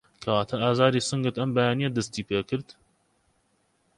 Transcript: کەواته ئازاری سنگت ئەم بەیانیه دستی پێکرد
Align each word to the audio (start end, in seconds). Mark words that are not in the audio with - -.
کەواته 0.23 0.55
ئازاری 0.63 1.05
سنگت 1.09 1.35
ئەم 1.37 1.49
بەیانیه 1.55 1.89
دستی 1.95 2.27
پێکرد 2.29 2.67